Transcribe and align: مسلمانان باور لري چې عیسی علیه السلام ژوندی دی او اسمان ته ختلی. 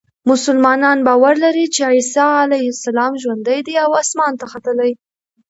مسلمانان 0.31 0.97
باور 1.07 1.33
لري 1.43 1.65
چې 1.73 1.81
عیسی 1.91 2.25
علیه 2.45 2.67
السلام 2.73 3.13
ژوندی 3.21 3.59
دی 3.67 3.75
او 3.85 3.91
اسمان 4.01 4.31
ته 4.39 4.45
ختلی. 4.53 4.91